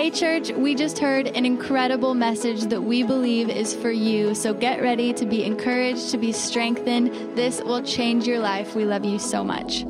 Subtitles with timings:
[0.00, 4.34] Hey, church, we just heard an incredible message that we believe is for you.
[4.34, 7.36] So get ready to be encouraged, to be strengthened.
[7.36, 8.74] This will change your life.
[8.74, 9.84] We love you so much.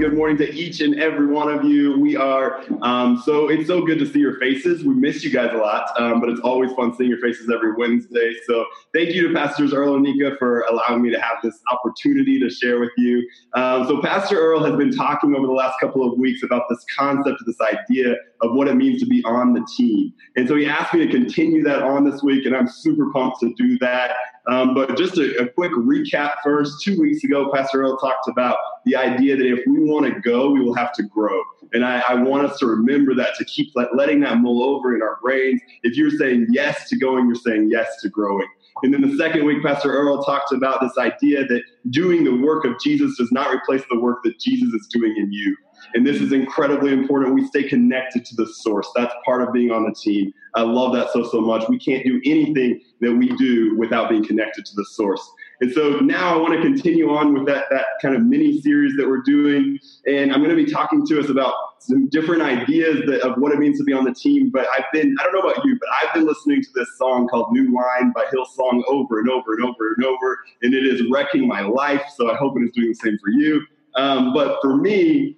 [0.00, 2.00] Good morning to each and every one of you.
[2.00, 4.82] We are um, so it's so good to see your faces.
[4.82, 7.74] We miss you guys a lot, um, but it's always fun seeing your faces every
[7.74, 8.32] Wednesday.
[8.46, 12.40] So thank you to Pastors Earl and Nika for allowing me to have this opportunity
[12.40, 13.28] to share with you.
[13.52, 16.82] Um, so Pastor Earl has been talking over the last couple of weeks about this
[16.96, 20.64] concept, this idea of what it means to be on the team, and so he
[20.64, 24.12] asked me to continue that on this week, and I'm super pumped to do that.
[24.50, 26.82] Um, but just a, a, quick recap first.
[26.82, 30.50] Two weeks ago, Pastor Earl talked about the idea that if we want to go,
[30.50, 31.40] we will have to grow.
[31.72, 34.92] And I, I want us to remember that to keep let, letting that mull over
[34.96, 35.60] in our brains.
[35.84, 38.48] If you're saying yes to going, you're saying yes to growing.
[38.82, 42.64] And then the second week, Pastor Earl talked about this idea that doing the work
[42.64, 45.56] of Jesus does not replace the work that Jesus is doing in you.
[45.94, 47.34] And this is incredibly important.
[47.34, 48.88] We stay connected to the source.
[48.94, 50.32] That's part of being on the team.
[50.54, 51.68] I love that so, so much.
[51.68, 55.28] We can't do anything that we do without being connected to the source.
[55.60, 58.96] And so now I want to continue on with that, that kind of mini series
[58.96, 59.78] that we're doing.
[60.06, 63.52] And I'm going to be talking to us about some different ideas that, of what
[63.52, 64.50] it means to be on the team.
[64.50, 67.28] But I've been, I don't know about you, but I've been listening to this song
[67.28, 70.38] called New Wine by Hillsong over and over and over and over.
[70.62, 72.04] And it is wrecking my life.
[72.16, 73.62] So I hope it is doing the same for you.
[73.96, 75.36] Um, but for me,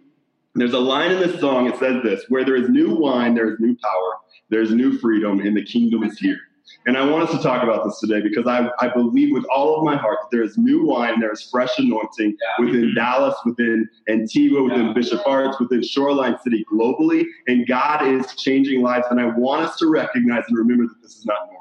[0.54, 3.52] there's a line in this song, it says this where there is new wine, there
[3.52, 4.16] is new power,
[4.50, 6.38] there's new freedom, and the kingdom is here.
[6.86, 9.78] And I want us to talk about this today because I, I believe with all
[9.78, 12.64] of my heart that there is new wine, there is fresh anointing yeah.
[12.64, 12.94] within mm-hmm.
[12.94, 14.92] Dallas, within Antigua, within yeah.
[14.92, 17.24] Bishop Arts, within Shoreline City globally.
[17.46, 19.06] And God is changing lives.
[19.10, 21.51] And I want us to recognize and remember that this is not normal.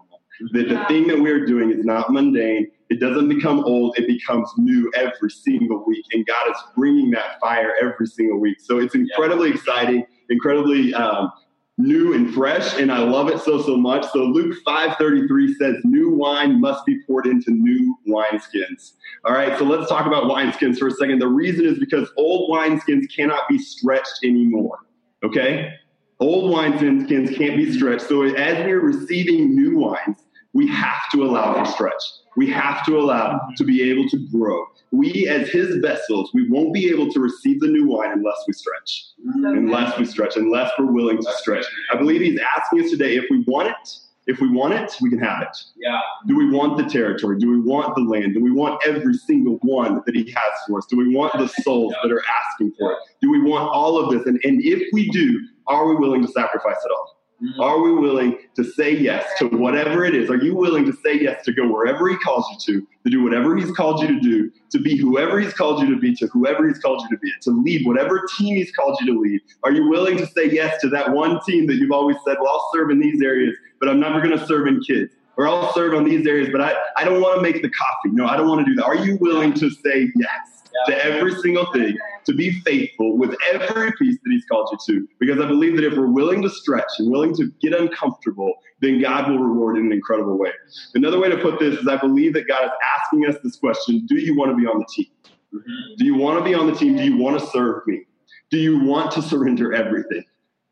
[0.53, 2.71] That the thing that we're doing is not mundane.
[2.89, 6.05] It doesn't become old, it becomes new every single week.
[6.11, 8.59] And God is bringing that fire every single week.
[8.59, 11.31] So it's incredibly exciting, incredibly um,
[11.77, 14.05] new and fresh, and I love it so, so much.
[14.11, 18.93] So Luke 5.33 says, new wine must be poured into new wineskins.
[19.25, 21.19] All right, so let's talk about wineskins for a second.
[21.19, 24.79] The reason is because old wineskins cannot be stretched anymore.
[25.23, 25.73] Okay?
[26.19, 28.07] Old wineskins can't be stretched.
[28.07, 30.17] So as we're receiving new wines,
[30.53, 32.03] we have to allow for stretch.
[32.37, 33.53] We have to allow mm-hmm.
[33.55, 34.65] to be able to grow.
[34.91, 38.53] We, as his vessels, we won't be able to receive the new wine unless we
[38.53, 39.05] stretch.
[39.25, 39.45] Mm-hmm.
[39.45, 41.65] Unless we stretch, unless we're willing to stretch.
[41.91, 43.97] I believe he's asking us today if we want it,
[44.27, 45.57] if we want it, we can have it.
[45.77, 45.99] Yeah.
[46.27, 47.39] Do we want the territory?
[47.39, 48.33] Do we want the land?
[48.33, 50.85] Do we want every single one that he has for us?
[50.85, 52.97] Do we want the souls that are asking for it?
[53.21, 54.25] Do we want all of this?
[54.27, 57.20] And, and if we do, are we willing to sacrifice it all?
[57.41, 57.59] Mm-hmm.
[57.59, 60.29] Are we willing to say yes to whatever it is?
[60.29, 63.23] Are you willing to say yes to go wherever He calls you to, to do
[63.23, 66.27] whatever He's called you to do, to be whoever He's called you to be, to
[66.27, 69.41] whoever He's called you to be, to lead whatever team He's called you to lead?
[69.63, 72.51] Are you willing to say yes to that one team that you've always said, well,
[72.51, 75.13] I'll serve in these areas, but I'm never going to serve in kids?
[75.37, 78.09] Or I'll serve on these areas, but I, I don't want to make the coffee.
[78.09, 78.85] No, I don't want to do that.
[78.85, 80.61] Are you willing to say yes?
[80.87, 85.07] to every single thing, to be faithful with every piece that He's called you to.
[85.19, 89.01] Because I believe that if we're willing to stretch and willing to get uncomfortable, then
[89.01, 90.51] God will reward in an incredible way.
[90.95, 94.05] Another way to put this is I believe that God is asking us this question
[94.07, 95.07] Do you want to be on the team?
[95.53, 95.95] Mm-hmm.
[95.97, 96.95] Do you want to be on the team?
[96.95, 98.05] Do you want to serve me?
[98.49, 100.23] Do you want to surrender everything?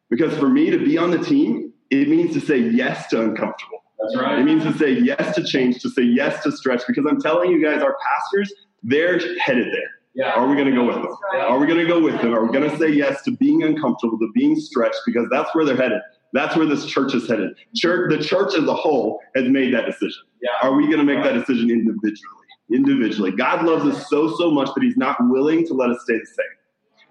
[0.09, 3.83] Because for me to be on the team, it means to say yes to uncomfortable.
[3.99, 4.39] That's right.
[4.39, 6.83] It means to say yes to change, to say yes to stretch.
[6.87, 9.98] Because I'm telling you guys, our pastors, they're headed there.
[10.15, 10.31] Yeah.
[10.31, 11.15] Are we going to go with them?
[11.33, 12.33] Are we going to go with them?
[12.33, 14.99] Are we going to say yes to being uncomfortable, to being stretched?
[15.05, 16.01] Because that's where they're headed.
[16.33, 17.51] That's where this church is headed.
[17.75, 20.23] Church, the church as a whole has made that decision.
[20.41, 20.49] Yeah.
[20.61, 22.35] Are we going to make that decision individually?
[22.71, 23.31] Individually.
[23.31, 26.25] God loves us so, so much that He's not willing to let us stay the
[26.25, 26.45] same.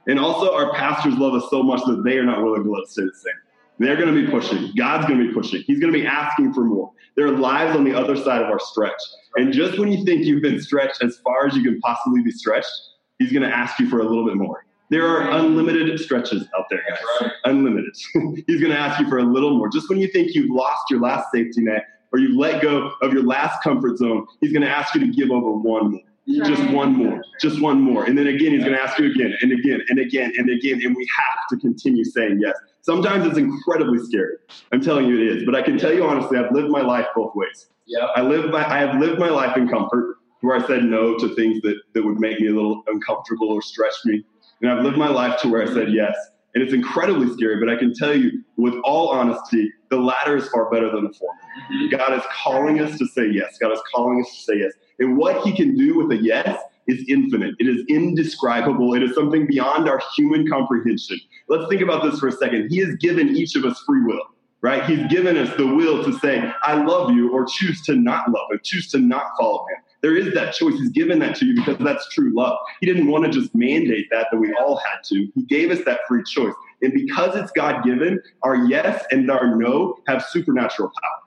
[0.09, 2.85] And also, our pastors love us so much that they are not willing to let
[2.85, 3.35] us stay the same.
[3.79, 4.73] They're going to be pushing.
[4.77, 5.63] God's going to be pushing.
[5.67, 6.93] He's going to be asking for more.
[7.17, 9.01] There are lives on the other side of our stretch.
[9.37, 12.31] And just when you think you've been stretched as far as you can possibly be
[12.31, 12.71] stretched,
[13.19, 14.65] He's going to ask you for a little bit more.
[14.91, 16.99] There are unlimited stretches out there, guys.
[17.21, 17.33] Right.
[17.45, 17.95] Unlimited.
[18.47, 19.69] He's going to ask you for a little more.
[19.69, 23.13] Just when you think you've lost your last safety net or you've let go of
[23.13, 26.01] your last comfort zone, He's going to ask you to give over one more.
[26.45, 28.05] Just one more, just one more.
[28.05, 30.79] And then again, he's going to ask you again and again and again and again.
[30.85, 32.55] And we have to continue saying yes.
[32.83, 34.35] Sometimes it's incredibly scary.
[34.71, 35.45] I'm telling you it is.
[35.47, 37.71] But I can tell you honestly, I've lived my life both ways.
[37.89, 38.07] Yeah.
[38.15, 41.35] I live my, I have lived my life in comfort where I said no to
[41.35, 44.25] things that, that would make me a little uncomfortable or stretch me.
[44.61, 46.15] And I've lived my life to where I said yes.
[46.55, 50.49] And it's incredibly scary, but I can tell you with all honesty, the latter is
[50.49, 51.41] far better than the former.
[51.73, 51.97] Mm-hmm.
[51.97, 53.59] God is calling us to say yes.
[53.59, 54.73] God is calling us to say yes.
[54.99, 57.55] And what he can do with a yes is infinite.
[57.59, 58.95] It is indescribable.
[58.95, 61.21] It is something beyond our human comprehension.
[61.49, 62.69] Let's think about this for a second.
[62.71, 64.23] He has given each of us free will.
[64.61, 64.85] Right?
[64.85, 68.51] He's given us the will to say, I love you, or choose to not love
[68.51, 69.83] him, choose to not follow him.
[70.01, 70.75] There is that choice.
[70.75, 72.59] He's given that to you because that's true love.
[72.81, 75.29] He didn't want to just mandate that, that we all had to.
[75.35, 76.55] He gave us that free choice.
[76.83, 81.19] And because it's God given, our yes and our no have supernatural power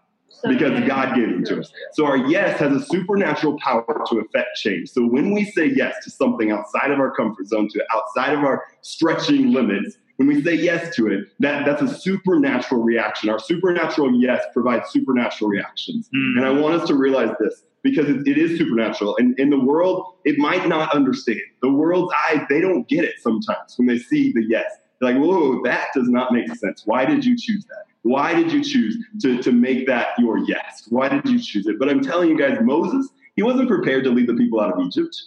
[0.50, 1.72] because God gave them to us.
[1.94, 4.90] So our yes has a supernatural power to affect change.
[4.90, 8.40] So when we say yes to something outside of our comfort zone, to outside of
[8.40, 13.28] our stretching limits, when we say yes to it, that, that's a supernatural reaction.
[13.30, 16.10] Our supernatural yes provides supernatural reactions.
[16.16, 16.38] Mm.
[16.38, 19.18] And I want us to realize this because it, it is supernatural.
[19.18, 21.42] And in the world, it might not understand.
[21.64, 24.72] The world's eyes, they don't get it sometimes when they see the yes.
[25.00, 26.84] They're like, whoa, that does not make sense.
[26.86, 27.86] Why did you choose that?
[28.04, 30.84] Why did you choose to, to make that your yes?
[30.90, 31.80] Why did you choose it?
[31.80, 34.86] But I'm telling you guys, Moses, he wasn't prepared to lead the people out of
[34.86, 35.20] Egypt.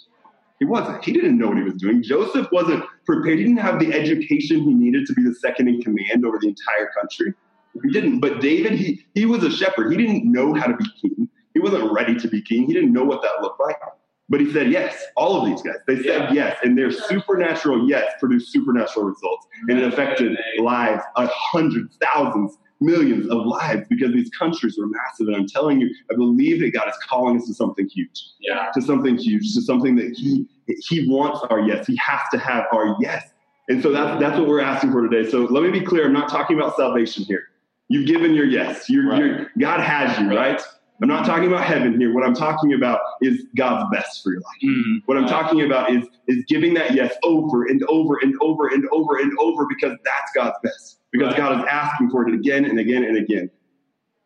[0.65, 1.05] He wasn't.
[1.05, 2.03] He didn't know what he was doing.
[2.03, 3.37] Joseph wasn't prepared.
[3.37, 6.49] He didn't have the education he needed to be the second in command over the
[6.49, 7.35] entire country.
[7.83, 8.21] He didn't.
[8.21, 9.91] But David, he, he was a shepherd.
[9.91, 11.29] He didn't know how to be king.
[11.53, 12.65] He wasn't ready to be king.
[12.65, 13.77] He didn't know what that looked like.
[14.31, 15.05] But he said yes.
[15.19, 16.33] All of these guys, they said yeah.
[16.33, 22.57] yes, and their supernatural yes produced supernatural results, and it affected lives, uh, hundreds, thousands,
[22.81, 25.29] millions of lives because these countries were massive.
[25.29, 28.23] And I'm telling you, I believe that God is calling us to something huge.
[28.41, 28.71] Yeah.
[28.75, 31.87] To something huge, to something that He He wants our yes.
[31.87, 33.31] He has to have our yes.
[33.69, 35.29] And so that's that's what we're asking for today.
[35.31, 36.07] So let me be clear.
[36.07, 37.45] I'm not talking about salvation here.
[37.89, 38.89] You've given your yes.
[38.89, 39.19] You're, right.
[39.19, 40.61] you're God has you, right?
[41.03, 42.15] I'm not talking about heaven here.
[42.15, 44.57] What I'm talking about is God's best for your life.
[44.65, 48.69] Mm, what I'm talking about is, is giving that yes over and over and over
[48.69, 51.01] and over and over because that's God's best.
[51.15, 51.37] Because right.
[51.37, 53.49] God is asking for it again and again and again.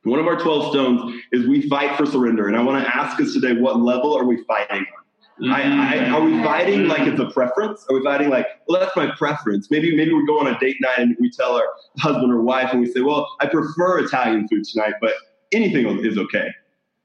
[0.04, 2.48] One of our 12 stones is we fight for surrender.
[2.48, 5.44] And I want to ask us today, what level are we fighting on?
[5.44, 5.52] Mm-hmm.
[5.52, 7.32] I, I, are we fighting like it's a mm-hmm.
[7.32, 7.84] preference?
[7.90, 9.70] Are we fighting like, well, that's my preference?
[9.70, 11.68] Maybe maybe we go on a date night and we tell our
[11.98, 15.12] husband or wife and we say, well, I prefer Italian food tonight, but
[15.52, 16.48] anything is okay.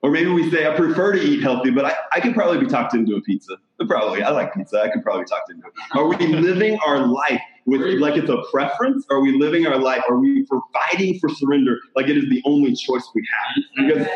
[0.01, 2.67] Or maybe we say, I prefer to eat healthy, but I, I could probably be
[2.67, 3.57] talked into a pizza.
[3.77, 4.81] But probably, I like pizza.
[4.81, 5.73] I could probably be talked into it.
[5.93, 9.05] Are we living our life with like it's a preference?
[9.09, 10.03] Are we living our life?
[10.09, 13.63] Are we fighting for surrender like it is the only choice we have?
[13.87, 14.07] Because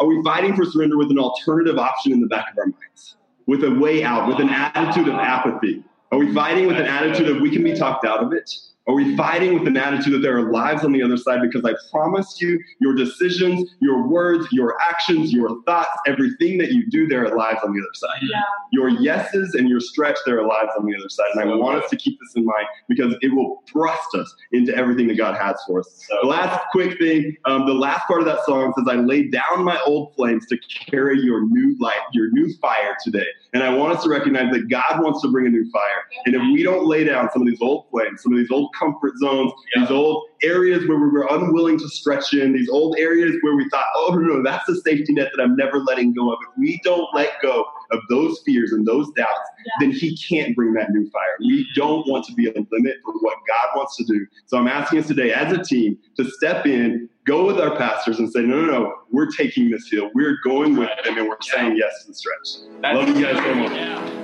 [0.00, 3.16] are we fighting for surrender with an alternative option in the back of our minds?
[3.46, 5.82] With a way out, with an attitude of apathy?
[6.12, 8.50] Are we fighting with an attitude of we can be talked out of it?
[8.90, 11.38] Are we fighting with an attitude that there are lives on the other side?
[11.42, 16.90] Because I promise you, your decisions, your words, your actions, your thoughts, everything that you
[16.90, 18.18] do, there are lives on the other side.
[18.22, 18.40] Yeah.
[18.72, 21.28] Your yeses and your stretch, there are lives on the other side.
[21.34, 24.74] And I want us to keep this in mind because it will thrust us into
[24.74, 26.08] everything that God has for us.
[26.22, 29.62] The last quick thing, um, the last part of that song says, I lay down
[29.62, 30.58] my old flames to
[30.90, 33.26] carry your new light, your new fire today.
[33.52, 36.04] And I want us to recognize that God wants to bring a new fire.
[36.26, 38.70] And if we don't lay down some of these old flames, some of these old
[38.78, 39.82] comfort zones, yeah.
[39.82, 43.68] these old areas where we were unwilling to stretch in, these old areas where we
[43.70, 46.38] thought, oh, no, no, that's a safety net that I'm never letting go of.
[46.42, 49.72] If we don't let go of those fears and those doubts, yeah.
[49.80, 51.36] then He can't bring that new fire.
[51.40, 54.26] We don't want to be a limit for what God wants to do.
[54.46, 58.18] So I'm asking us today as a team to step in, go with our pastors
[58.18, 60.10] and say, no, no, no, we're taking this hill.
[60.14, 61.54] We're going with them and we're yeah.
[61.54, 62.70] saying yes to the stretch.
[62.80, 64.19] That's Love you guys so much.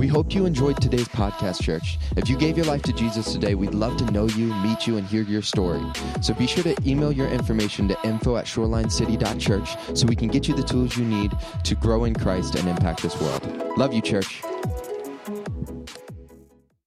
[0.00, 1.98] We hope you enjoyed today's podcast, church.
[2.16, 4.96] If you gave your life to Jesus today, we'd love to know you, meet you,
[4.96, 5.82] and hear your story.
[6.22, 10.48] So be sure to email your information to info at shorelinecity.church so we can get
[10.48, 11.32] you the tools you need
[11.64, 13.76] to grow in Christ and impact this world.
[13.76, 14.40] Love you, church.